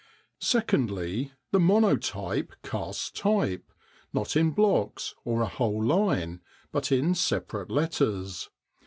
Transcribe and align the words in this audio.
Secondly, 0.39 1.31
the 1.51 1.59
Monotype 1.59 2.55
casts 2.63 3.11
type, 3.11 3.71
not 4.11 4.35
in 4.35 4.49
blocks 4.49 5.13
or 5.23 5.43
a 5.43 5.47
whole 5.47 5.83
line, 5.83 6.41
but 6.71 6.91
in 6.91 7.13
separate 7.13 7.69
letters. 7.69 8.49